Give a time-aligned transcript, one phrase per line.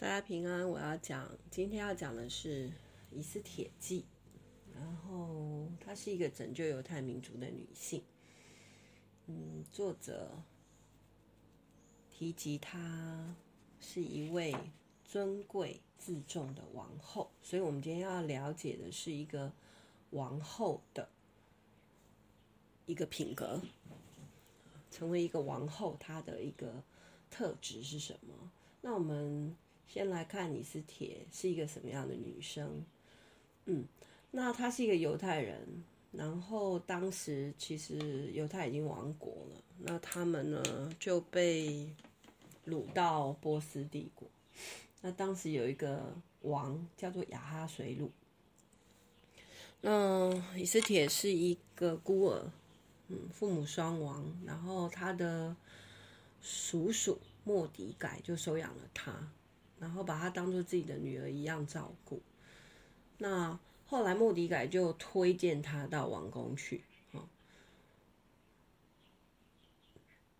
[0.00, 2.72] 大家平安，我要讲，今天要讲的是
[3.10, 4.06] 以斯帖记，
[4.74, 8.02] 然后她是一个拯救犹太民族的女性。
[9.26, 10.42] 嗯，作者
[12.08, 13.36] 提及她
[13.78, 14.56] 是一位
[15.04, 19.52] 尊贵自重的王后，所以我们今天要了解的是一个
[20.12, 21.10] 王后的
[22.86, 23.60] 一个品格，
[24.90, 26.82] 成为一个王后，她的一个
[27.28, 28.50] 特质是什么？
[28.80, 29.54] 那我们。
[29.92, 32.84] 先来看以斯帖是一个什么样的女生，
[33.64, 33.84] 嗯，
[34.30, 41.92] 那她是一个犹太人，然后当时其实犹太已经亡国了，那他们呢就被
[42.68, 44.28] 掳到波斯帝国，
[45.00, 48.12] 那当时有一个王叫做亚哈随鲁，
[49.80, 52.48] 那以斯帖是一个孤儿，
[53.08, 55.56] 嗯，父母双亡，然后他的
[56.40, 59.32] 叔叔莫底改就收养了他。
[59.80, 62.22] 然后把她当做自己的女儿一样照顾。
[63.18, 66.84] 那后来莫迪改就推荐她到王宫去，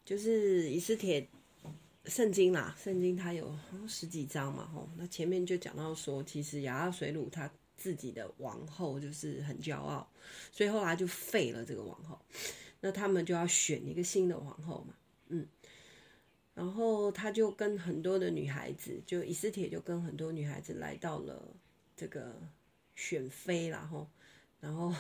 [0.05, 1.27] 就是以斯帖
[2.05, 3.53] 圣经啦，圣经它有
[3.89, 4.89] 十几章嘛，吼。
[4.97, 10.09] 那前面就讲到说，其实亚哈随鲁他自己的王后就是很骄傲，
[10.53, 12.19] 所以后来就废了这个王后。
[12.81, 14.95] 那他们就要选一个新的王后嘛，
[15.29, 15.47] 嗯。
[16.61, 21.43] 然后他就跟很多的女孩子，就以斯帖就跟很多女孩子来到了
[21.97, 22.39] 这个
[22.95, 24.07] 选妃，然后，
[24.61, 24.95] 然后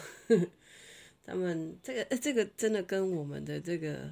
[1.22, 4.10] 他们这个这个真的跟我们的这个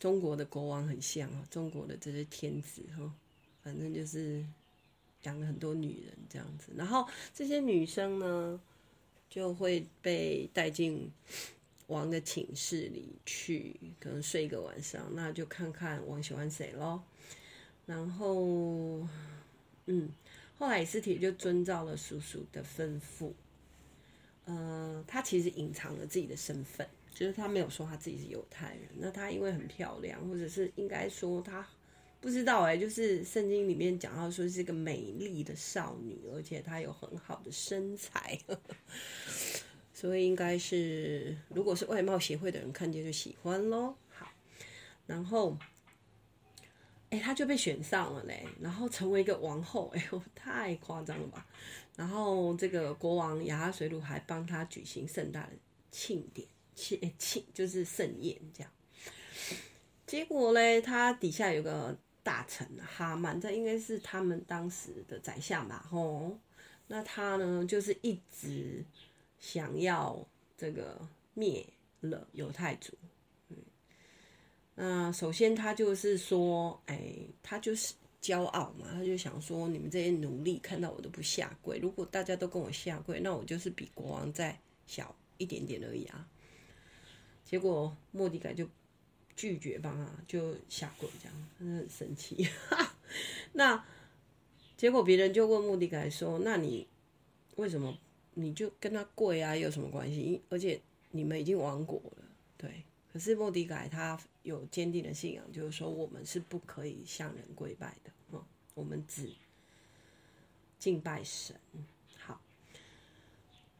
[0.00, 3.14] 中国的国王很像啊，中国的这些天子哈，
[3.62, 4.44] 反正就是
[5.22, 8.60] 养了很多女人这样子，然后这些女生呢
[9.30, 11.12] 就会被带进。
[11.88, 17.02] 王的寝室里去，可能睡一个晚上，那就看看王喜欢谁咯。
[17.84, 19.06] 然后，
[19.86, 20.08] 嗯，
[20.58, 23.32] 后来以斯帖就遵照了叔叔的吩咐。
[24.44, 28.88] 呃，他其实隐藏了自己的身份，就是他没有说他自己是犹太人。
[28.96, 31.66] 那他因为很漂亮，或者是应该说他
[32.20, 38.38] 不知道哎、就是圣经里面讲到说是一个美丽的少女，而且她有很好的身材。
[40.02, 43.96] 所以应该是，如果是外貌协会的人看见就喜欢咯。
[44.08, 44.26] 好，
[45.06, 45.56] 然后，
[47.10, 51.46] 哎，他就被选上了嘞，然后成为一个王后，哎呦，太夸张了吧！
[51.94, 55.50] 然后这个国王亚哈水鲁还帮他举行盛大的
[55.92, 58.72] 庆典，庆庆就是盛宴这样。
[60.04, 65.86] 结果嘞，他底下有个大臣哈曼，这应该是他们当时的宰相吧？
[65.88, 66.36] 吼，
[66.88, 68.84] 那他呢，就是一直。
[69.42, 70.24] 想要
[70.56, 70.96] 这个
[71.34, 71.66] 灭
[72.00, 72.92] 了犹太族，
[73.48, 73.56] 嗯，
[74.76, 77.92] 那首先他就是说，哎，他就是
[78.22, 86.28] 骄傲嘛，他就想说，你们这些奴隶看到我都不下跪，如果大家都跟我下跪，那我就是比国王再小一点点而已啊。
[87.44, 88.68] 结果莫迪改就
[89.34, 92.48] 拒绝帮他，就下跪，这样，真的很生气。
[93.52, 93.84] 那
[94.76, 96.86] 结果别人就问莫迪改说，那你
[97.56, 97.98] 为什么？
[98.34, 100.42] 你就跟他跪啊，有什么关系？
[100.48, 102.24] 而且你们已经亡国了，
[102.56, 102.84] 对。
[103.12, 108.42] 可是莫迪改他有坚定的信仰，就是说我们是不可以向人跪拜的，嗯，
[108.74, 109.30] 我们只
[110.78, 111.54] 敬拜神。
[112.16, 112.40] 好，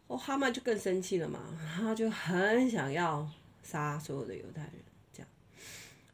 [0.08, 3.26] 哦，哈曼就更生气了嘛，他就很想要
[3.62, 4.74] 杀所有的犹太人，
[5.14, 5.28] 这样。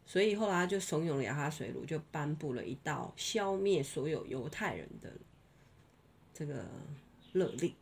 [0.07, 5.13] 所以后来他就怂恿了亚哈水鲁，就颁布了一道消灭所有犹太人的
[6.33, 6.65] 这个
[7.33, 7.75] 勒令。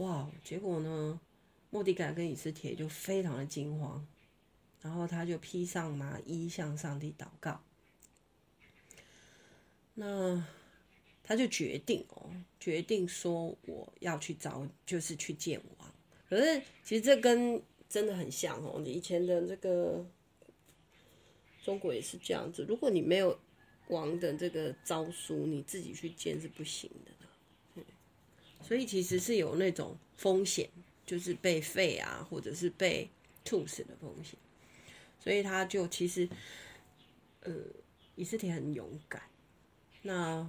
[0.00, 0.30] 哇！
[0.42, 1.20] 结果呢，
[1.68, 4.06] 莫迪改跟以斯帖就非常的惊慌，
[4.80, 7.60] 然后他就披上麻衣向上帝祷告。
[9.94, 10.42] 那
[11.22, 15.94] 他就决定哦，决定说我要去找，就是去见王。
[16.30, 20.06] 可是其实这跟真的很像哦，你以前的这个
[21.62, 23.38] 中国也是这样子，如果你没有
[23.88, 27.12] 王的这个诏书，你自己去见是不行的。
[28.70, 30.70] 所以其实是有那种风险，
[31.04, 33.10] 就是被废啊，或者是被
[33.44, 34.38] 处死的风险。
[35.18, 36.28] 所以他就其实，
[37.40, 37.52] 呃，
[38.14, 39.20] 以斯帖很勇敢，
[40.02, 40.48] 那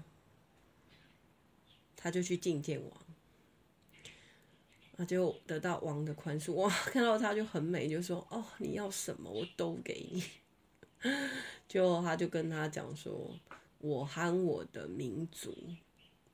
[1.97, 3.01] 他就去觐见王，
[4.97, 6.53] 那就得到王的宽恕。
[6.53, 10.24] 哇，看到他就很美，就说：“哦，你要什么我都给你。
[11.67, 13.35] ”就他就跟他讲说
[13.81, 15.57] ：“我喊我的民族。”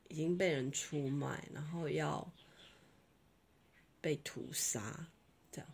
[0.09, 2.27] 已经被人出卖，然后要
[4.01, 5.07] 被屠杀，
[5.51, 5.69] 这样。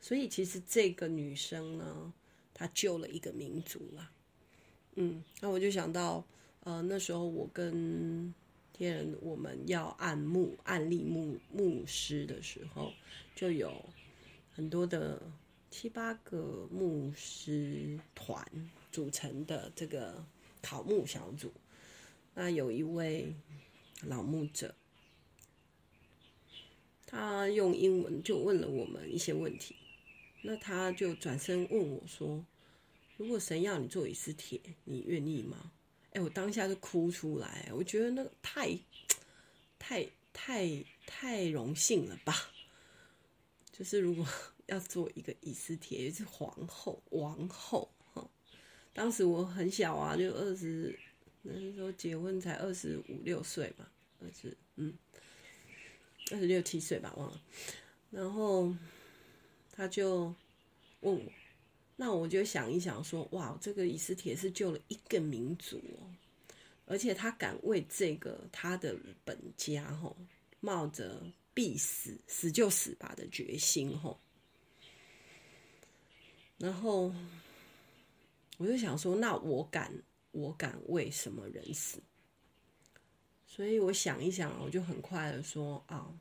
[0.00, 2.12] 所以其实这个女生呢，
[2.54, 4.10] 她救了一个民族啦。
[4.94, 6.24] 嗯，那我就想到
[6.64, 8.34] 呃，那时候我跟
[8.72, 12.92] 天人我们要按牧、按立牧牧师的时候，
[13.34, 13.84] 就有
[14.52, 15.22] 很多的
[15.70, 18.44] 七八个牧师团
[18.90, 20.24] 组成的这个
[20.60, 21.52] 考牧小组。
[22.34, 23.34] 那有一位
[24.04, 24.74] 老牧者，
[27.06, 29.76] 他用英文就问了我们一些问题。
[30.42, 32.44] 那他就转身问我说
[33.18, 35.72] ：“如果神要你做以斯帖，你愿意吗？”
[36.12, 38.76] 哎，我当下就哭出来，我觉得那个太、
[39.78, 42.50] 太、太、太荣幸了吧！
[43.70, 44.26] 就是如果
[44.66, 48.28] 要做一个以斯帖，也是皇后、王后哈。
[48.92, 50.98] 当时我很小啊，就二十，
[51.42, 53.90] 那时候结婚才二十五六岁吧，
[54.20, 54.92] 二十嗯，
[56.30, 57.40] 二十六七岁吧，忘了。
[58.10, 58.74] 然后。
[59.72, 60.34] 他就
[61.00, 61.32] 问我，
[61.96, 66.04] 那我就想一想说，哇，这个以斯帖是救了一个民族哦，
[66.84, 68.94] 而且他敢为这个他的
[69.24, 70.14] 本家吼，
[70.58, 71.22] 冒着
[71.54, 74.20] 必死死就死吧的决心吼，
[76.58, 77.14] 然后
[78.58, 79.90] 我就想说，那我敢，
[80.32, 81.98] 我敢为什么人死？
[83.46, 86.12] 所以我想一想，我就很快的说啊。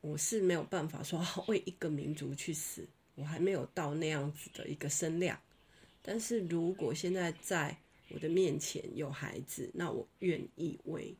[0.00, 5.40] 我是没有办法说为一个民族去死，我还没有到那样子的一个身量。
[6.02, 7.76] 但是如果现在在
[8.08, 11.14] 我的面前有孩子，那我愿意为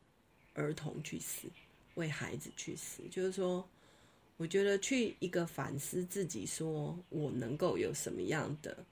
[0.53, 1.47] 儿童去死，
[1.95, 3.03] 为孩子去死。
[3.09, 3.65] 就是说，
[4.35, 8.85] 我觉得去一个反思自己，说我能够有什么样的，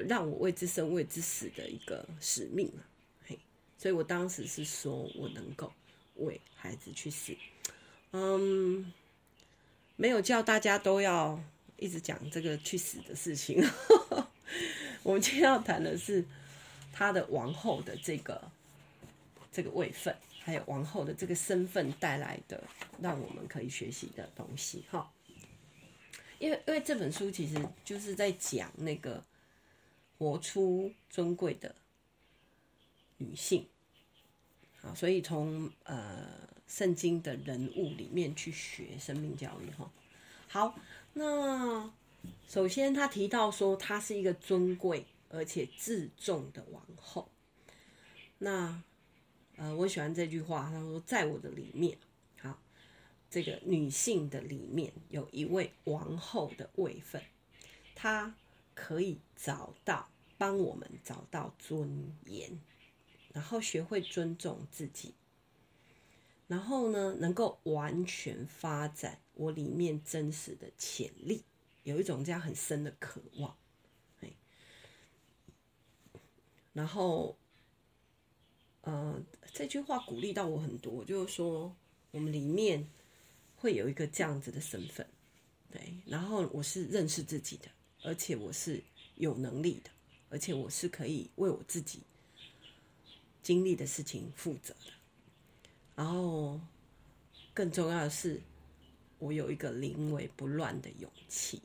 [0.00, 2.80] 让我为之生为之死的一个使命啊。
[3.26, 3.38] 嘿，
[3.76, 5.72] 所以我当时是说我能够
[6.16, 7.36] 为孩子去死。
[8.12, 8.92] 嗯，
[9.96, 11.38] 没有叫大家都要
[11.76, 13.62] 一直讲这个去死的事情。
[15.02, 16.24] 我们今天要谈的是
[16.92, 18.40] 他的王后的这个
[19.50, 22.62] 这个位分，还有王后的这个身份带来的
[23.00, 24.84] 让我们可以学习的东西。
[24.90, 25.10] 哈，
[26.38, 29.24] 因为因为这本书其实就是在讲那个
[30.22, 31.74] 活出尊贵的
[33.16, 33.66] 女性。
[34.82, 36.50] 啊，所以从呃。
[36.68, 39.92] 圣经的人物里面去学生命教育哈，
[40.48, 40.74] 好，
[41.12, 41.92] 那
[42.48, 47.28] 首先他提到说她是一个尊贵而且自重的王后，
[48.38, 48.82] 那
[49.56, 51.98] 呃我喜欢这句话，他说在我的里面，
[52.40, 52.58] 好，
[53.28, 57.22] 这个女性的里面有一位王后的位分，
[57.94, 58.34] 她
[58.74, 60.08] 可以找到
[60.42, 62.60] 帮我们找到尊严，
[63.32, 65.14] 然后学会尊重自己。
[66.48, 71.44] 然后呢，能够完全发展我里面真实的潜力，
[71.84, 73.56] 有一种这样很深的渴望，
[76.72, 77.38] 然后，
[78.80, 79.22] 呃，
[79.52, 81.72] 这句话鼓励到我很多，就是说
[82.10, 82.88] 我们里面
[83.54, 85.06] 会有一个这样子的身份，
[85.70, 85.94] 对。
[86.04, 87.68] 然后我是认识自己的，
[88.02, 88.82] 而且我是
[89.14, 89.90] 有能力的，
[90.32, 92.00] 而且我是可以为我自己
[93.42, 94.92] 经历的事情负责的。
[95.94, 96.58] 然后，
[97.52, 98.40] 更重要的是，
[99.18, 101.60] 我有一个临危不乱的勇气。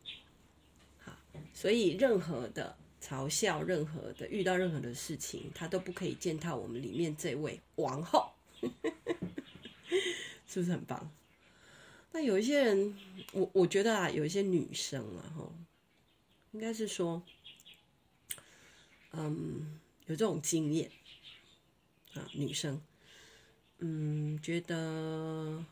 [0.99, 1.13] 好，
[1.53, 8.33] 所以任何的嘲笑，任何的遇到任何的事情，他都不可以践踏我们里面这位王后，
[10.45, 11.09] 是不是很棒？
[12.11, 12.97] 那有一些人，
[13.31, 15.49] 我我觉得啊，有一些女生啊，哈，
[16.51, 17.23] 应该是说，
[19.19, 20.91] 嗯，有这种经验
[22.13, 22.79] 啊，女生。
[23.79, 25.65] 嗯，觉得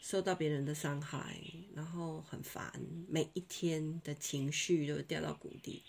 [0.00, 1.40] 受到别人的伤害，
[1.74, 2.70] 然后很烦，
[3.08, 5.82] 每一天的情绪都掉到谷底，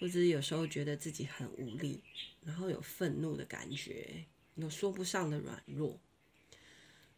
[0.00, 2.02] 或者有时候觉得自己很无力，
[2.42, 4.24] 然后有愤怒的感觉，
[4.54, 6.00] 有说不上的软弱。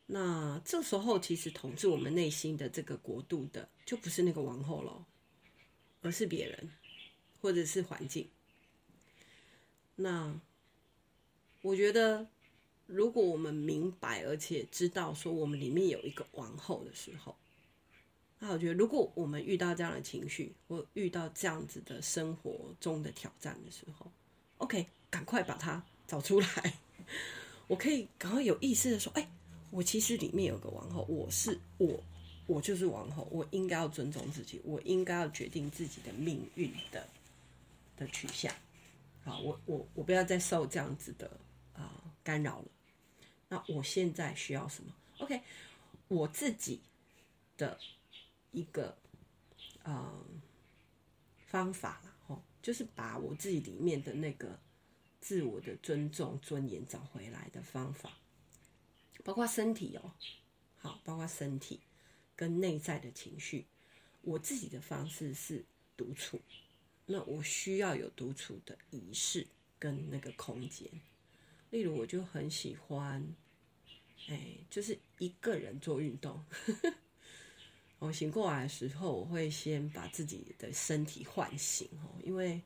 [0.07, 5.07] 那这时候，其实统治我们内心的这个国度的，就不是那个王后了，
[6.03, 6.71] 而是别人，
[7.41, 8.29] 或者是环境。
[10.01, 10.39] 那
[11.63, 12.27] 我觉得。
[12.93, 17.37] 如果我们明白而且知道说我们里面有一个王后的时候，
[18.41, 24.11] 那我觉得如果我们遇到这样的情绪或遇到这样子的生活中的挑战的时候
[24.59, 26.75] ，OK，赶快把它找出来。
[27.69, 29.31] 我可以赶快有意识的说，哎，
[29.71, 32.03] 我其实里面有个王后，我是我，
[32.49, 37.07] 我就是王后，我应该要尊重自己，我应该要决定自己的命运的
[37.97, 38.53] 的取向。
[39.23, 41.31] 好，我我我不要再受这样子的
[41.73, 42.69] 啊、干扰了。
[43.49, 45.43] 那我现在需要什么？OK，
[46.09, 46.81] 我自己
[47.57, 47.79] 的
[48.53, 48.97] 一个
[49.83, 50.25] 呃
[51.47, 54.59] 方法啦，吼，就是把我自己里面的那个
[55.21, 58.13] 自我的尊重、尊严找回来的方法，
[59.23, 60.13] 包括身体哦，
[60.79, 61.81] 好，包括身体
[62.35, 63.67] 跟内在的情绪。
[64.23, 65.65] 我自己的方式是
[65.97, 66.41] 独处，
[67.11, 69.47] 那我需要有独处的仪式
[69.79, 70.89] 跟那个空间。
[71.71, 73.27] 例如，我就很喜欢，
[74.29, 76.45] 哎，就是一个人做运动。
[77.99, 82.63] 我醒过来的时候，我会先把自己的身体唤醒哦，因为。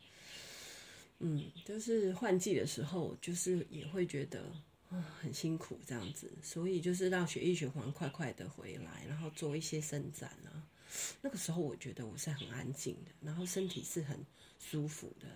[1.21, 4.53] 嗯，就是换季的时候，就是也会觉得
[4.91, 10.51] 啊很辛苦这样子，所以就是让血液循环快快的回来，然后做一些伸展啊。
[11.21, 14.25] 那个时候我觉得我是很安静的，然后身体是很
[14.59, 15.29] 舒服的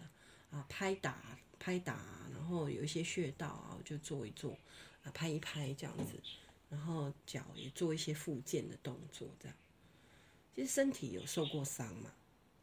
[0.50, 4.58] 啊，拍打拍打，然后有一些穴道啊，我就做一做
[5.02, 6.20] 啊，拍一拍这样子，
[6.68, 9.56] 然后脚也做一些复健的动作这样。
[10.54, 12.12] 其实身体有受过伤嘛，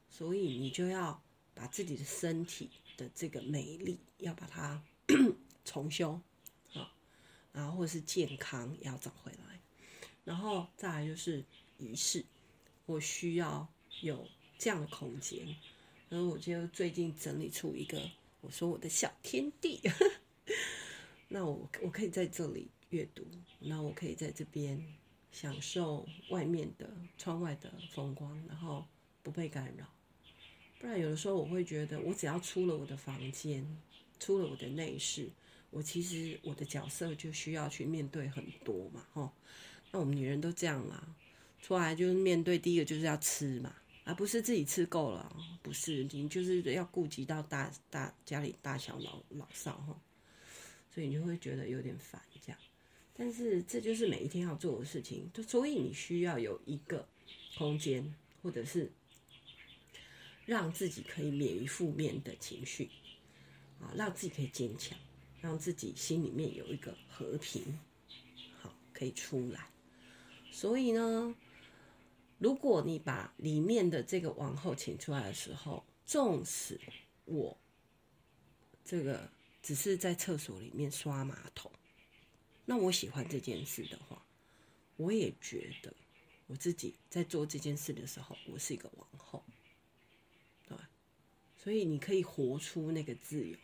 [0.09, 1.21] 所以你就要
[1.53, 2.69] 把自己的身体。
[2.97, 4.81] 的这个美丽要把它
[5.65, 6.17] 重修
[6.73, 6.95] 啊，
[7.51, 9.59] 然后或是健康要找回来，
[10.23, 11.43] 然后再来就是
[11.77, 12.23] 仪式，
[12.85, 13.67] 我需要
[14.01, 14.27] 有
[14.57, 15.45] 这样的空间，
[16.09, 17.99] 然后我就最近整理出一个，
[18.41, 19.81] 我说我的小天地，
[21.27, 23.25] 那我我可以在这里阅读，
[23.59, 24.81] 那我可以在这边
[25.31, 28.85] 享受外面的窗外的风光，然后
[29.23, 29.85] 不被干扰。
[30.79, 33.65] 不然有的时候我会觉得，我只要出了我的房间，
[34.19, 35.31] 出了我的内室，
[35.71, 39.31] 我其实我的角色就需要去面对很多嘛，吼。
[39.91, 41.15] 那我们女人都这样啦，
[41.65, 49.99] 出来就是面对第一个就是要吃嘛，而不是自己吃够了，不是你就是要顾及到大大家里大小老老少哈，
[50.93, 52.59] 所以你就会觉得有点烦这样。
[53.15, 57.07] 但是这就是每一天要做的事情，就所以你需要有一个
[57.57, 58.91] 空间，或者是。
[60.45, 62.91] 让自己可以免于负面的情绪，
[63.79, 64.95] 啊，让自己可以坚强，
[65.41, 67.79] 让自己心里面有一个和平，
[68.61, 69.71] 好，可以出来。
[70.51, 71.35] 所以呢，
[72.45, 76.79] 如果你把里面的这个王后请出来的时候，纵使
[77.23, 77.57] 我
[78.83, 79.27] 这个
[79.63, 81.71] 只是在厕所里面刷马桶，
[82.63, 84.23] 那我喜欢这件事的话，
[84.95, 85.91] 我也觉得
[86.45, 89.43] 我自己在做这件事的时候，我是一个王后。
[90.67, 90.77] 对
[91.57, 93.57] 所以你可以活出那个自由，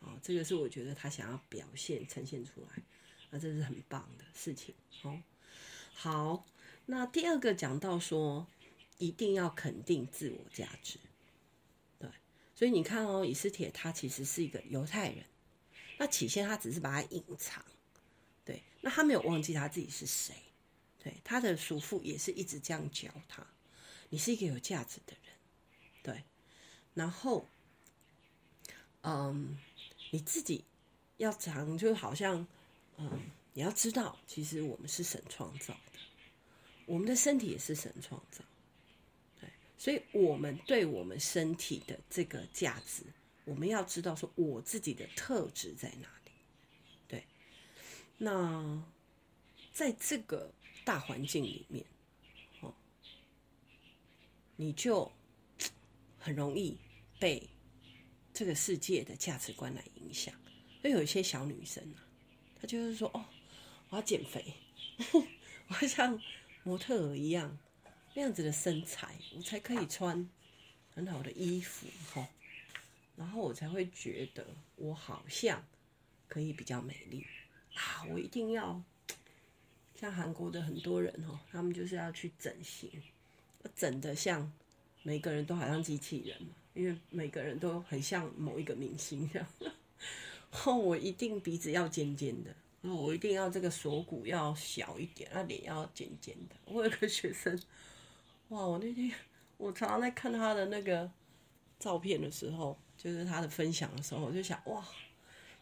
[0.00, 2.82] 啊，这个是我觉得他想要表现、呈现出来，
[3.30, 4.74] 那这是很棒的事情。
[5.02, 5.22] 哦，
[5.94, 6.44] 好，
[6.86, 8.46] 那第二个讲到说，
[8.98, 10.98] 一定要肯定自我价值，
[11.98, 12.08] 对，
[12.54, 15.24] 所以你看哦，以斯帖他其实是一个犹太人，
[15.98, 17.64] 那起先他只是把他隐藏，
[18.44, 20.34] 对，那他没有忘记他自己是谁，
[21.02, 23.46] 对，他的叔父也是一直这样教他，
[24.10, 25.32] 你是一个有价值的人，
[26.02, 26.22] 对。
[26.94, 27.44] 然后，
[29.02, 29.58] 嗯，
[30.12, 30.64] 你自己
[31.16, 32.46] 要常就好像，
[32.98, 33.10] 嗯，
[33.52, 35.76] 你要知道，其实我们是神创造，
[36.86, 38.44] 我们的身体也是神创造，
[39.40, 39.48] 对，
[39.78, 43.02] 所以我们对我们身体的这个价值，
[43.44, 46.30] 我们要知道说我自己的特质在哪里，
[47.08, 47.24] 对，
[48.18, 48.82] 那
[49.72, 50.52] 在这个
[50.84, 51.84] 大环境里面，
[52.60, 52.74] 哦，
[54.56, 55.10] 你就。
[56.16, 56.74] 很容易
[57.18, 57.46] 被
[58.32, 60.34] 这个世界的价值观来影响，
[60.80, 62.00] 所以有一些小女生啊，
[62.58, 63.22] 她就是说：“哦，
[63.90, 64.42] 我要减肥，
[65.68, 66.18] 我想
[66.64, 67.56] 模特儿一样
[68.14, 70.28] 那样子的身材，我才可以穿
[70.94, 72.26] 很好的衣服，吼，
[73.14, 74.44] 然后我才会觉得
[74.74, 75.64] 我好像
[76.26, 77.24] 可以比较美丽
[77.74, 78.04] 啊！
[78.10, 78.82] 我一定要
[79.94, 82.90] 像韩国的很多人哦，他们就是要去整形，
[83.76, 84.52] 整的像。”
[85.06, 86.40] 每个人都好像机器人，
[86.72, 89.46] 因为每个人都很像某一个明星这样。
[90.48, 92.56] 后我一定鼻子要尖尖的，
[92.92, 96.56] 我一定要这个锁骨要小一点，那脸要尖尖的。
[96.66, 97.58] 我有个学生，
[98.48, 98.60] 哇！
[98.66, 99.10] 我那天
[99.56, 101.10] 我常常在看他的那个
[101.78, 104.84] 照片的时候，就是他的分享的时候，我就想，哇，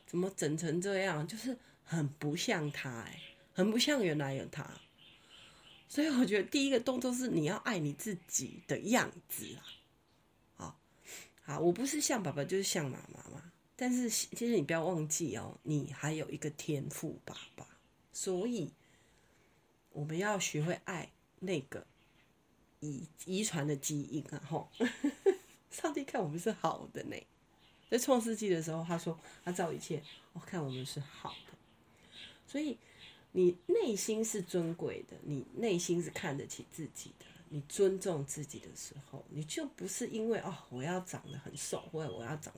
[0.06, 1.26] 怎么整成这样？
[1.26, 3.20] 就是很不像他哎，
[3.52, 4.68] 很不像原来有他。
[5.88, 9.62] 所以我觉得第一个动作是你要爱你自己的样子啊，
[10.56, 10.80] 好，
[11.42, 13.51] 好，我不是像爸爸就是像妈妈嘛，
[13.82, 17.66] 但是其实你不要忘记哦，你还有一个天赋爸爸，
[18.12, 18.70] 所以
[19.90, 21.10] 我们要学会爱
[21.40, 21.84] 那个
[22.78, 24.70] 遗遗传的基因啊，吼，
[25.68, 27.16] 上帝看我们是好的呢，
[27.90, 30.00] 在创世纪的时候他说他造一切，
[30.32, 31.58] 我看我们是好的，
[32.46, 32.78] 所以。
[33.34, 42.52] 你内心是尊贵的，你内心是看得起自己的，你尊重自己的时候，你就不是因为哦，我要长得很瘦，或者我要长，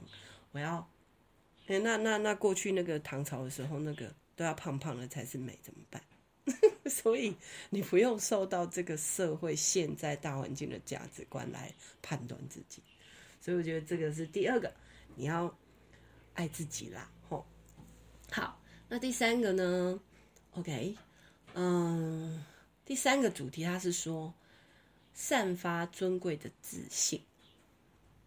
[0.51, 0.85] 我要
[1.67, 6.03] 哎，那那那过去那个唐朝的时候，那个都要胖胖的才是美，怎么办？
[6.91, 7.35] 所以
[7.71, 12.83] 你不用受到这个社会现在大环境的价值观来判断自己。
[13.41, 14.71] 所以我觉得这个是第二个，
[15.17, 15.57] 你要
[16.35, 17.11] 爱自己啦。
[17.29, 17.47] 吼，
[18.31, 19.99] 好，那第三个呢
[20.53, 20.95] ？OK，
[21.55, 22.45] 嗯，
[22.85, 24.35] 第三个主题它是说
[25.15, 27.19] 散发尊贵的自信。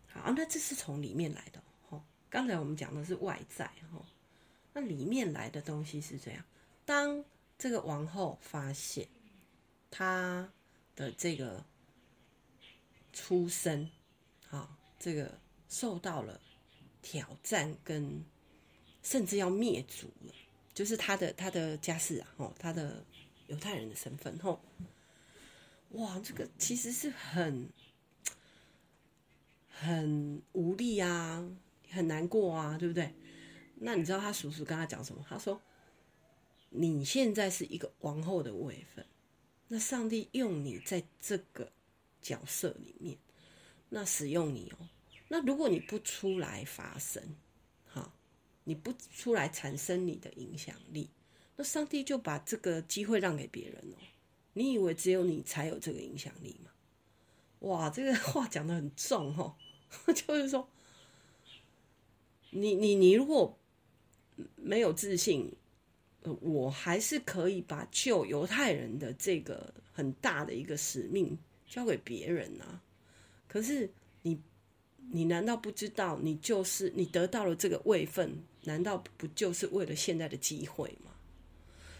[0.08, 1.62] 好，那这是从里面来的。
[2.30, 4.06] 刚才我们讲的是外在，哈，
[4.74, 6.44] 那里面来的东西是这样。
[6.86, 7.24] 当
[7.58, 9.08] 这个王后发现
[9.90, 10.52] 她
[10.96, 11.64] 的这个
[13.14, 13.90] 出身，
[14.50, 16.40] 啊，这个受到了
[17.02, 18.24] 挑战，跟
[19.02, 20.34] 甚至要灭族了，
[20.74, 23.06] 就是她的她的家世啊，哦，她的
[23.48, 24.62] 犹太人的身份，吼，
[25.92, 27.70] 哇，这个其实是很
[29.70, 31.50] 很无力啊。
[31.91, 33.13] 很难过啊，对不对？
[33.79, 35.24] 那你知道他叔叔跟他讲什么？
[35.29, 35.62] 他说
[36.70, 39.06] ：“你现在是一个王后的位分，
[39.67, 41.72] 那上帝用你在这个
[42.22, 43.15] 角色里面，
[43.89, 44.89] 那使用你哦。
[45.27, 47.22] 那如果你不出来发声，
[47.86, 48.12] 哈，
[48.63, 51.12] 你不出来产生你的影响力，
[51.56, 53.98] 那上帝就把这个机会让给别人哦。
[54.53, 56.72] 你以为只有你才有这个影响力吗？
[57.60, 59.56] 哇，这个话讲得很重哦，
[60.15, 60.67] 就是说。”
[62.50, 63.58] 你你你如果
[64.56, 65.51] 没有自信，
[66.42, 71.38] 我还是可以把救犹太人的这个很大的一个使命
[71.68, 72.82] 交给别人啊。
[73.48, 73.89] 可是
[74.22, 74.39] 你
[75.12, 81.12] 你难道不知道，你就是你得到了这个位分，难道不就是为了现在的机会吗？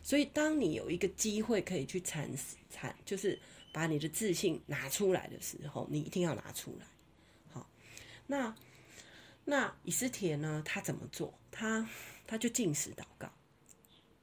[0.04, 2.30] 所以当你有一个机会可以去产
[2.70, 3.38] 产，就是
[3.74, 6.86] 把你的自信拿出来的时候，你一定要拿出来。
[7.51, 7.70] 好，
[8.25, 8.56] 那。
[9.50, 10.62] 那以斯帖呢？
[10.66, 11.34] 他怎么做？
[11.50, 11.89] 他
[12.27, 13.32] 他就禁食祷告，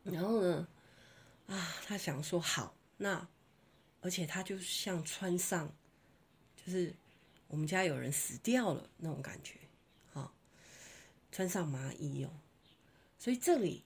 [0.02, 0.68] 然后呢，
[1.46, 3.26] 啊，他想说好，那
[4.02, 5.74] 而且他就像穿上，
[6.54, 6.94] 就是
[7.48, 9.58] 我们家有人死掉了那种感觉，
[10.12, 10.30] 啊，
[11.32, 12.30] 穿上麻衣哦。
[13.18, 13.82] 所以这里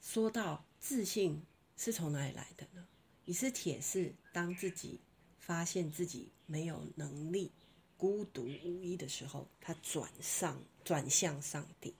[0.00, 1.42] 说到自信
[1.76, 2.86] 是从哪里来的呢？
[3.24, 5.00] 以斯帖是当自己
[5.40, 7.50] 发现自己没有能力。
[7.98, 11.92] 孤独无依的时候，他转上转向上帝，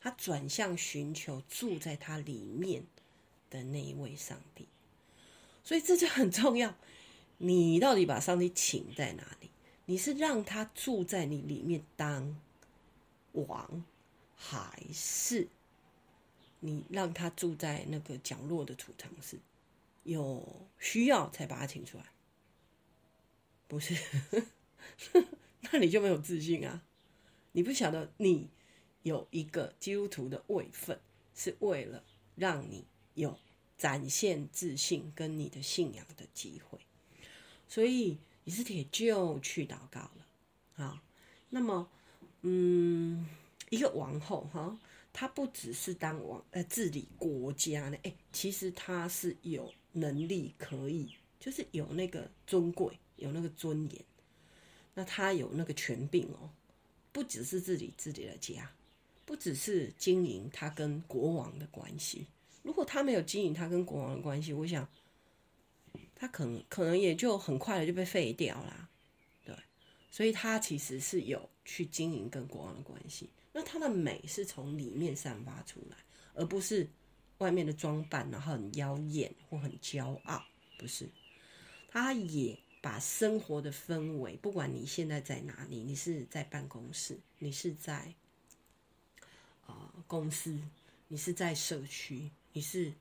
[0.00, 2.84] 他转向寻求住在他里面
[3.50, 4.68] 的那一位上帝，
[5.64, 6.76] 所以这就很重要。
[7.38, 9.50] 你到底把上帝请在哪里？
[9.86, 12.40] 你是让他住在你里面当
[13.32, 13.84] 王，
[14.36, 15.48] 还是
[16.60, 19.40] 你让他住在那个角落的储藏室？
[20.04, 22.04] 有需要才把他请出来？
[23.66, 23.96] 不是。
[25.72, 26.80] 那你就没有自信啊！
[27.56, 28.50] 你不晓得你
[29.02, 31.00] 有一个基督徒的位分，
[31.34, 33.38] 是为了让你有
[33.78, 36.78] 展现自信跟你的信仰的机会。
[37.66, 41.02] 所以以斯帖就去祷告了啊。
[41.48, 41.88] 那么，
[42.42, 43.26] 嗯，
[43.70, 44.78] 一个王后哈，
[45.14, 54.04] 她不只是当王呃治理国家呢，哎，其实她是有能力可以，就是有那个尊贵，有那个尊严。
[54.92, 56.50] 那她有那个权柄哦，
[57.16, 58.70] 不只是自己自己的家，
[59.24, 62.26] 不只是经营他跟国王的关系。
[62.62, 64.86] 如果他没有经营他跟国王的关系，我想
[66.14, 68.86] 他可能可能也就很快的就被废掉啦。
[69.46, 69.56] 对，
[70.10, 73.30] 所以他其实是有去经营跟国王的关系。
[73.50, 75.96] 那他的美是从里面散发出来，
[76.34, 76.86] 而不是
[77.38, 80.44] 外面的装扮，然后很妖艳或很骄傲，
[80.76, 81.08] 不是，
[81.88, 82.58] 他也。
[82.86, 88.14] 把生活的氛围，不管你现在在哪里，你是在办公室，你是在
[89.66, 90.56] 啊、公司，
[91.08, 92.92] 你是在社区，你是、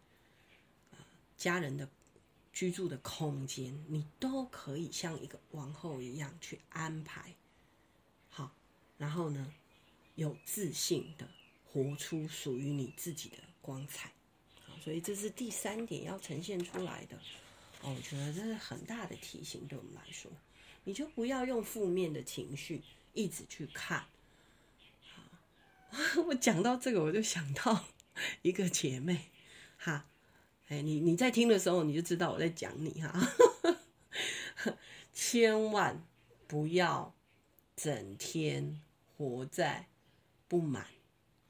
[0.89, 0.97] 呃、
[1.37, 1.87] 家人的
[2.51, 7.35] 居住的空间，你都可以像一个王后一样去安排
[8.31, 8.51] 好，
[8.97, 9.53] 然后呢，
[10.15, 11.29] 有自信的
[11.71, 14.11] 活出属于你自己的光彩。
[14.65, 17.19] 好，所以这是第三点要呈现出来的。
[17.87, 20.31] 我觉得这是很大的提醒，对我们来说，
[20.83, 22.81] 你就不要用负面的情绪
[23.13, 24.05] 一直去看。
[26.27, 27.85] 我讲到这个，我就想到
[28.41, 29.29] 一个姐妹，
[29.77, 30.07] 哈，
[30.67, 33.33] 哎，你你在听的时候，你就知道我在讲你哈，
[35.13, 36.03] 千万
[36.47, 37.15] 不要
[37.75, 38.81] 整天
[39.15, 39.87] 活在
[40.47, 40.87] 不满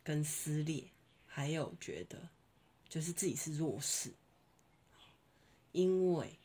[0.04, 0.84] 跟撕裂，
[1.26, 2.30] 还有觉得
[2.88, 4.14] 就是自己是弱势。
[5.76, 6.40] 因为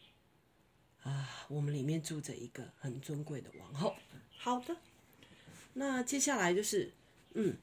[1.03, 3.95] 啊，我们里面住着一个很尊贵的王后。
[4.37, 4.77] 好的，
[5.75, 6.93] 那接下来就是，
[7.35, 7.57] 嗯，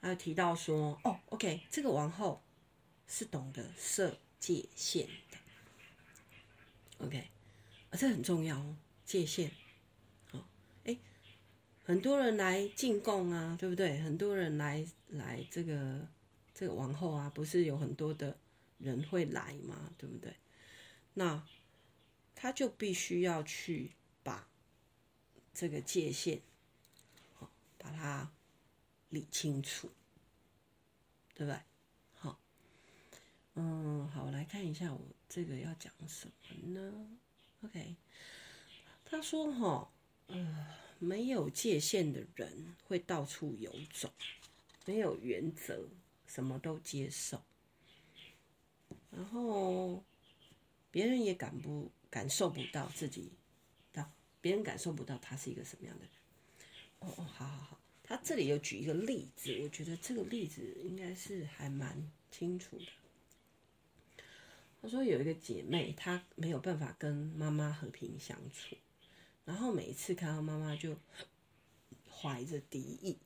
[0.00, 2.42] 还有提到说，哦，OK，这个王后
[3.06, 5.36] 是懂得设界限的
[7.04, 7.18] ，OK，
[7.90, 9.50] 啊，这很重要哦，界限。
[10.30, 10.48] 好，
[10.84, 10.96] 哎，
[11.84, 14.00] 很多人来进贡啊，对不对？
[14.00, 16.08] 很多人来来这个
[16.54, 18.38] 这个王后啊，不是有很多的
[18.78, 19.92] 人会来吗？
[19.98, 20.34] 对不对？
[21.20, 21.46] 那
[22.34, 24.48] 他就必须要去把
[25.52, 26.40] 这个界限，
[27.34, 28.32] 好，把它
[29.10, 29.90] 理清楚，
[31.34, 31.60] 对不对？
[32.14, 32.40] 好，
[33.52, 37.06] 嗯，好，我来看一下我这个要讲什么呢
[37.64, 37.96] ？OK，
[39.04, 39.92] 他说哈，
[40.28, 44.10] 呃，没有界限的人会到处游走，
[44.86, 45.86] 没有原则，
[46.26, 47.42] 什么都接受，
[49.10, 50.02] 然后。
[50.90, 53.32] 别人也感不感受不到自己，
[53.92, 56.12] 到别人感受不到他是一个什么样的人。
[57.00, 62.86] 哦哦，好好好，他这里有举一个例子，我觉得这个例子应该是还蛮清楚的。
[64.82, 68.76] 他说有一个姐妹，她没有办法跟妈妈和平相处，
[69.44, 70.96] 然后每一次看到妈妈就
[72.10, 73.18] 怀着敌意。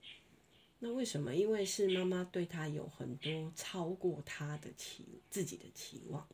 [0.80, 1.34] 那为什么？
[1.34, 6.26] 因为是妈妈对她有很多超过她的期自己的期望。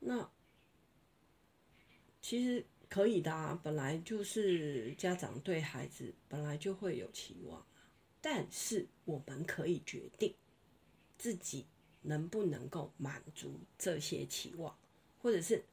[0.00, 0.30] 那
[2.20, 7.66] 其实可以的啊，本来就是家长对孩子本来就会有期望，
[8.20, 10.34] 但是我们可以决定
[11.16, 11.66] 自己
[12.02, 14.76] 能不能够满足这些期望，
[15.20, 15.64] 或者是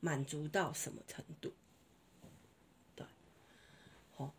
[0.00, 1.52] 满足到什么程度。
[2.96, 3.06] 对，
[4.12, 4.34] 好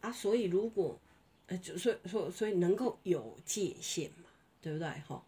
[0.00, 1.00] 啊，所以如果
[1.46, 4.28] 呃，就所以所以所以能够有界限嘛，
[4.60, 4.88] 对不对？
[5.06, 5.24] 哈，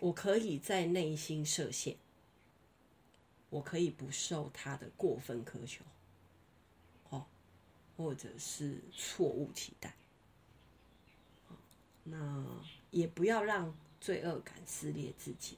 [0.00, 1.96] 我可以在内心设限。
[3.50, 5.84] 我可以不受他的过分苛求，
[7.08, 7.26] 哦，
[7.96, 9.92] 或者是错误期待，
[12.04, 12.46] 那
[12.92, 15.56] 也不要让罪恶感撕裂自己，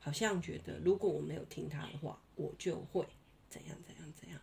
[0.00, 3.06] 好像觉得如果我没有听他的话，我就会
[3.48, 4.40] 怎样怎样怎样，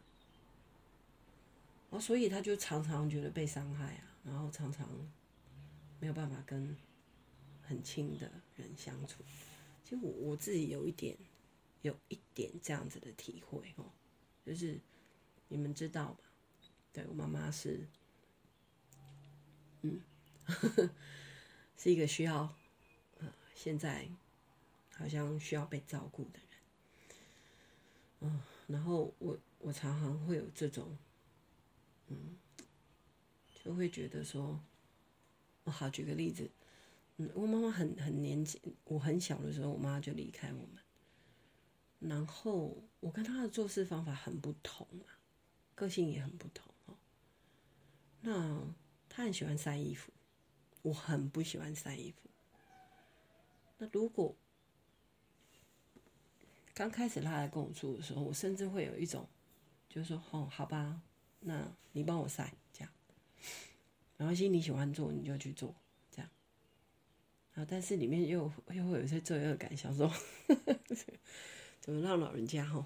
[1.90, 4.88] 哦，所以他就常常觉得被伤害啊，然后常常
[6.00, 6.78] 没有办法跟
[7.62, 9.22] 很亲的人相处。
[9.84, 11.18] 其实我我自己有一点。
[11.86, 13.86] 有一点这样子的体会哦，
[14.44, 14.82] 就是
[15.50, 16.24] 你们知道吧？
[16.92, 17.88] 对，我妈妈是，
[19.84, 20.02] 嗯，
[21.78, 22.52] 是一个需要，
[23.20, 24.10] 呃，现在
[24.96, 26.60] 好像需要被照顾的人，
[28.22, 30.98] 嗯，然后我我常常会有这种，
[32.08, 32.36] 嗯，
[33.64, 34.60] 就会觉得说，
[35.66, 36.50] 我好举个例子，
[37.18, 40.84] 嗯，我妈妈很很年轻，我很小的时候，我妈就离开我们。
[42.00, 45.18] 然后我跟他的做事方法很不同啊，
[45.74, 46.96] 个性也很不同哦。
[48.22, 48.62] 那
[49.10, 50.12] 他很喜欢晒衣服，
[50.82, 52.30] 我很不喜欢晒衣服。
[53.78, 54.36] 那如果
[56.74, 59.28] 刚开始他来跟我住的时候，我甚至会有一种，
[59.90, 61.02] 就是说，哦，好吧，
[61.40, 62.92] 那你帮我晒这样，
[64.18, 65.74] 然后心里喜欢做你就去做
[66.12, 66.30] 这样。
[67.56, 70.12] 啊，但是里面又又会有一些罪恶感，想说。
[71.86, 72.84] 怎么让老人家哈？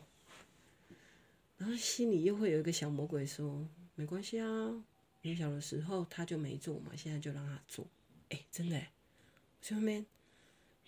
[1.56, 4.84] 然后心里又会有一个小魔鬼说：“没关系啊，
[5.22, 7.88] 你小的时候他就没做嘛，现在就让他做。”
[8.28, 8.84] 哎，真的，我
[9.70, 10.06] 那边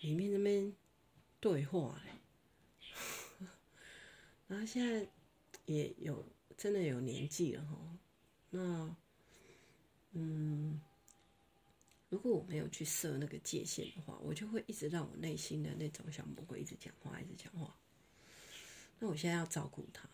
[0.02, 0.76] 里面那边
[1.40, 3.48] 对话嘞。
[4.50, 5.08] 然后现在
[5.66, 6.26] 也有
[6.58, 7.98] 真的有年纪了哈。
[8.50, 8.94] 那
[10.12, 10.82] 嗯，
[12.10, 17.74] 如果我没有去设那个界限的话，我就会一直让我内心的那种小魔鬼一直讲话，一直讲话。
[19.04, 20.10] 那我现在要照顾他嘛？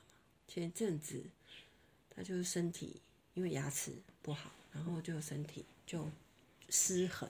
[0.47, 1.21] 前阵子
[2.09, 3.01] 他就是身体
[3.33, 6.09] 因为牙齿不好，然后就身体就
[6.69, 7.29] 失衡，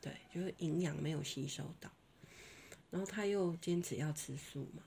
[0.00, 1.92] 对，就是营养没有吸收到，
[2.90, 4.82] 然后他又坚持要吃素嘛，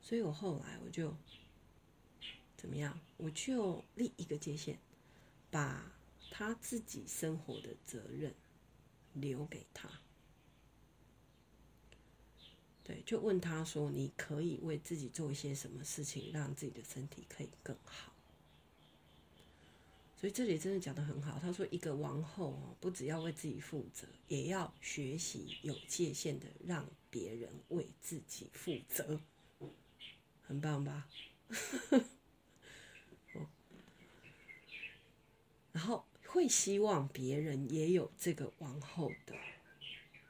[0.00, 1.12] 所以我后来我就
[2.56, 2.96] 怎么样？
[3.16, 4.78] 我就立一个界限，
[5.50, 5.92] 把
[6.30, 8.32] 他自己生活的责任
[9.12, 9.90] 留给他。
[12.84, 18.12] 对，就问他说：“你可以为自己做一些什么事情，让自己的身体可以更好？”
[20.20, 21.38] 所以这里真的讲得很好。
[21.40, 29.18] 他说：“一个王后哦不只要为自己负责，也要学习有界限的让别人为自己负责。”
[30.46, 31.08] 很棒吧？
[35.72, 39.34] 然后会希望别人也有这个王后的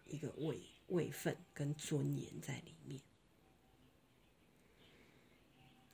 [0.07, 0.61] 一个位。
[0.89, 3.01] 位分跟尊严在里面，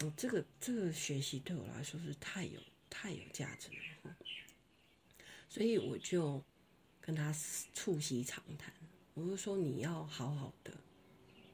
[0.01, 3.69] 哦，这个这个学习对我来说是太有太有价值
[4.03, 4.17] 了。
[5.49, 6.43] 所以我就
[7.01, 7.33] 跟他
[7.75, 8.73] 促膝长谈，
[9.15, 10.73] 我就说你要好好的，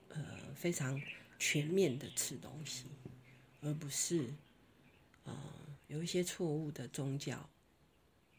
[0.09, 1.01] 呃，非常
[1.39, 2.85] 全面的吃东西，
[3.61, 4.35] 而不是，
[5.25, 5.35] 呃，
[5.89, 7.49] 有一些错误的宗教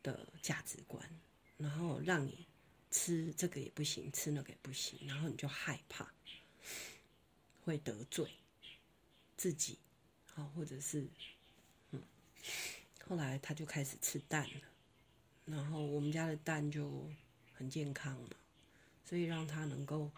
[0.03, 1.07] 的价值观，
[1.57, 2.46] 然后让你
[2.89, 6.11] 吃这个也不行，吃那个也不行，然后你就害怕
[7.63, 8.29] 会得罪
[9.35, 9.77] 自己，
[10.33, 11.07] 好，或者是，
[11.91, 12.01] 嗯，
[13.05, 14.61] 后来他就开始吃蛋了，
[15.45, 17.09] 然后我们家的蛋就
[17.53, 18.29] 很健康嘛，
[19.05, 20.09] 所以让他能够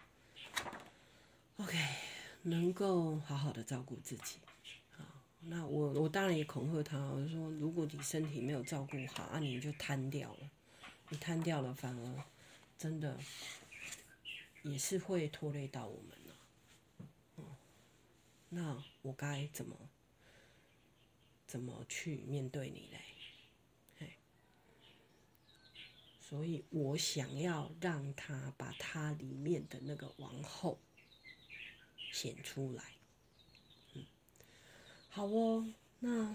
[1.56, 1.76] ，OK，
[2.42, 4.38] 能够好好的照顾自己。
[5.42, 10.50] 那我我当然也恐吓他，我说，如果你身体没有照顾好，啊，你就瘫掉了，
[11.08, 12.24] 你瘫掉了，反而
[12.80, 13.20] 真的
[14.62, 16.36] 也是会拖累到我们了。
[17.36, 17.44] 嗯，
[18.48, 19.90] 那我该怎么
[21.46, 23.00] 怎么去面对你嘞？
[23.98, 24.14] 嘿，
[26.22, 30.80] 所以我想要让他把他里面的那个王后
[32.10, 32.94] 显出来。
[33.92, 34.06] 嗯
[35.10, 36.34] 好哦，那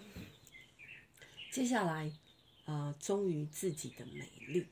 [1.50, 2.10] 接下来
[2.66, 4.68] 啊，呃，忠于自己的美丽，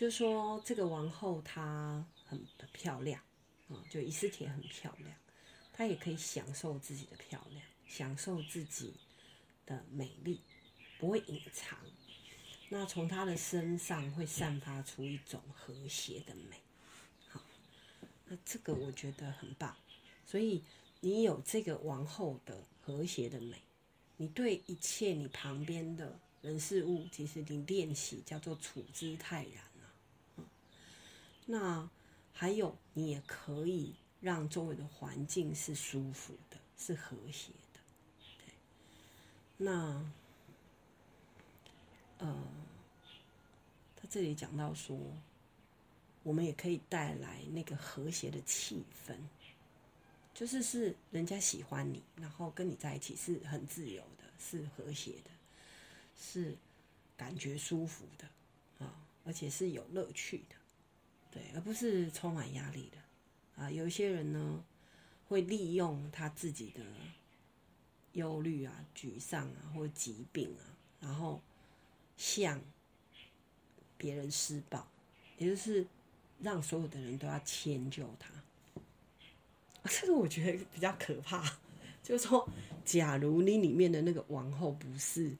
[0.00, 3.20] 就说这个王后她很漂亮
[3.68, 5.14] 啊，就伊斯帖很漂亮，
[5.74, 8.94] 她也可以享受自己的漂亮，享受自己
[9.66, 10.40] 的美丽，
[10.98, 11.78] 不会隐藏。
[12.70, 16.56] 那从她的身上会散发出一种和谐的美，
[17.28, 17.42] 好，
[18.24, 19.76] 那这个我觉得很棒，
[20.24, 20.64] 所以。
[21.02, 23.56] 你有这个王后的和谐的美，
[24.18, 29.64] 你对一切你旁边的人事物，其实你练习叫做处之泰然。
[31.50, 31.90] 那
[32.32, 37.80] 还有，你也可以让周围的环境是舒服的，是和谐的。
[38.38, 38.54] 对，
[39.56, 40.12] 那，
[42.18, 42.44] 呃，
[43.96, 44.96] 他这里讲到说，
[46.22, 49.16] 我们也可以带来那个和谐的气氛。
[50.32, 55.30] 就是是人家喜欢你，然后跟你在一起是很自由的，是和谐的，
[56.16, 56.56] 是
[57.16, 58.28] 感觉舒服的
[58.86, 60.54] 啊，而且是有乐趣的，
[61.30, 63.70] 对，而不是充满压力的啊。
[63.70, 64.64] 有一些人呢，
[65.28, 66.82] 会利用他自己的
[68.12, 70.64] 忧虑啊、沮丧啊或疾病啊，
[71.00, 71.40] 然后
[72.16, 72.60] 向
[73.96, 74.86] 别人施暴，
[75.38, 75.86] 也就是
[76.40, 78.30] 让所有的人都要迁就他。
[79.88, 81.58] 这个我觉得比较可怕，
[82.02, 82.46] 就是说，
[82.84, 85.36] 假如你里面的那个王后不是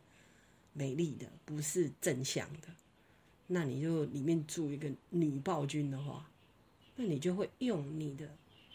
[0.72, 2.68] 美丽的，不是正向的，
[3.52, 6.30] 那你就里面住一个女暴君的话，
[6.94, 8.28] 那你就会用你的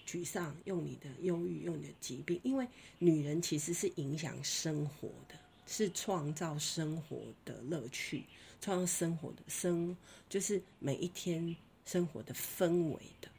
[0.05, 2.67] 沮丧，用你的忧郁，用你的疾病，因为
[2.99, 5.35] 女人其实是影响生活的，
[5.65, 8.25] 是创造生活的乐趣，
[8.59, 9.95] 创造生活的生，
[10.27, 13.29] 就是每一天生活的氛围的，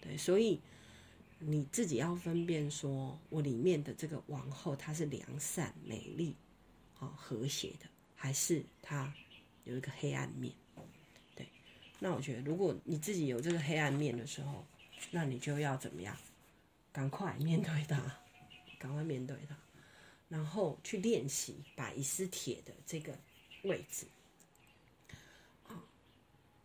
[0.00, 0.60] 对，所以。
[1.44, 6.36] 你自己要分辨，说我里面的这个王后，她是良善、美丽、
[6.94, 9.12] 好和谐的，还是她
[9.64, 10.52] 有一个黑暗面？
[11.34, 11.46] 对，
[11.98, 14.66] 那我觉得，如果你自己有这个黑暗面的时候，
[15.10, 16.16] 那你就要怎么样？
[16.92, 18.20] 赶快面对它，
[18.78, 19.56] 赶快面对它，
[20.28, 23.18] 然后去练习把以斯帖的这个
[23.62, 24.06] 位置，
[25.66, 25.82] 啊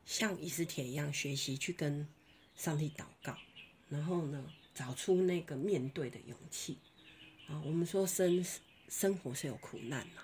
[0.05, 2.05] 像以斯帖一样学习去跟
[2.55, 3.37] 上帝祷告，
[3.87, 6.77] 然后呢，找出那个面对的勇气
[7.47, 7.61] 啊！
[7.65, 8.45] 我们说生
[8.89, 10.21] 生活是有苦难的，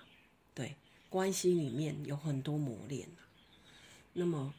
[0.53, 0.75] 对，
[1.13, 3.07] 关系里面有很多磨练。
[4.13, 4.51] 那么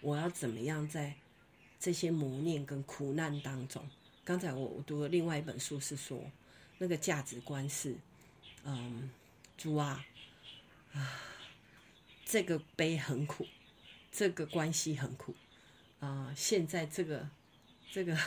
[0.00, 1.14] 我要怎么样在
[1.78, 3.86] 这些磨练跟苦难当中？
[4.24, 6.18] 刚才我我读了另外一本书，是说
[6.78, 7.94] 那个价值观是，
[8.64, 9.10] 嗯，
[9.58, 10.02] 主啊
[10.94, 11.20] 啊，
[12.24, 13.46] 这个悲很苦，
[14.10, 15.34] 这个关系很苦
[16.00, 16.32] 啊！
[16.34, 17.28] 现在这个
[17.92, 18.16] 这个。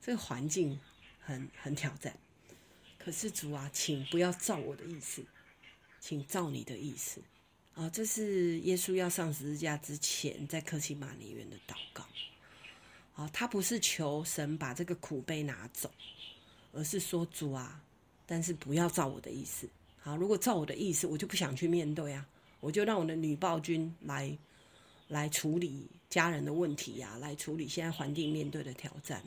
[0.00, 0.80] 这个环境
[1.20, 2.16] 很很挑战，
[2.98, 5.22] 可是主啊，请不要照我的意思，
[6.00, 7.20] 请照你的意思
[7.74, 7.88] 啊！
[7.90, 12.04] 这是耶稣要上十字架之前在客西马尼园的祷告
[13.14, 13.28] 啊！
[13.32, 15.90] 他不是求神把这个苦杯拿走，
[16.72, 17.82] 而是说主啊，
[18.26, 19.68] 但是不要照我的意思。
[20.00, 22.26] 好，如果照我的意思，我就不想去面对啊，
[22.60, 24.36] 我就让我的女暴君来
[25.08, 29.22] 来处理家人的问题呀、啊，来处理现在环境面对的挑战。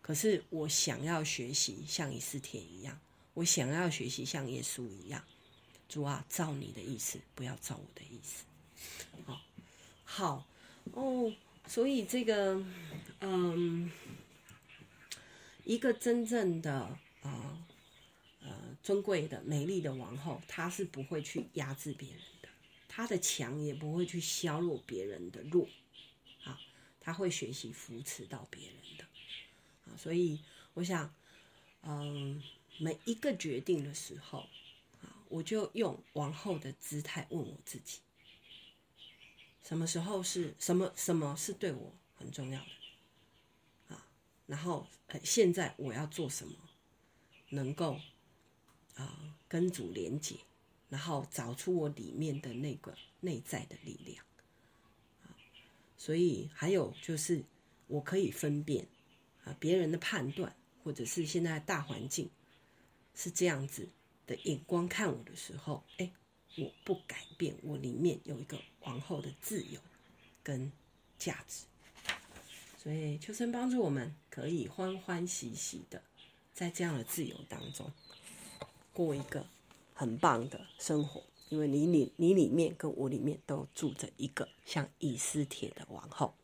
[0.00, 2.98] 可是我想要学习像以斯帖一样，
[3.34, 5.22] 我想要学习像耶稣一样，
[5.88, 8.44] 主啊，照你的意思，不要照我的意思。
[9.24, 9.40] 好，
[10.04, 10.46] 好
[10.92, 11.32] 哦，
[11.66, 12.64] 所以这个，
[13.20, 13.90] 嗯，
[15.64, 16.72] 一个真正的
[17.22, 17.66] 啊
[18.40, 22.48] 呃，尊贵的、美丽的王后，她是不会去压制别人的，
[22.88, 25.68] 她的强也不会去削弱别人的弱，
[26.44, 26.60] 啊，
[27.00, 29.04] 他会学习扶持到别人的，
[29.84, 30.40] 啊，所以
[30.74, 31.12] 我想，
[31.82, 32.42] 嗯，
[32.78, 34.48] 每一个决定的时候，
[35.28, 38.00] 我就用王后的姿态问我自己，
[39.62, 44.06] 什么时候是什么什么是对我很重要的，啊，
[44.46, 46.54] 然后呃现在我要做什么，
[47.50, 48.00] 能够
[48.94, 50.36] 啊跟主连接。
[50.88, 54.24] 然后找出我里面的那个内在的力量
[55.24, 55.34] 啊，
[55.98, 57.44] 所以还有就是
[57.88, 58.86] 我可以分辨
[59.42, 62.30] 啊别人的判断，或者是现在大环境
[63.16, 63.88] 是这样子
[64.26, 66.10] 的眼光看我的时候，哎，
[66.56, 69.80] 我不改变，我里面有一个王后的自由
[70.42, 70.70] 跟
[71.18, 71.64] 价值，
[72.78, 76.02] 所以秋生帮助我们可以欢欢喜喜的
[76.52, 77.90] 在这样的自由当中
[78.92, 79.46] 过一个。
[79.98, 86.34] 很棒的生活，因为你里你里面跟我里面都住着一个像以斯帖的王后，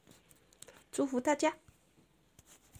[0.90, 1.54] 祝福大家。